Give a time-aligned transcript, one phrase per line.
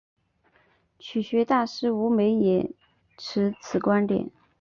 [0.97, 2.71] 曲学大师吴梅也
[3.19, 4.31] 持此观点。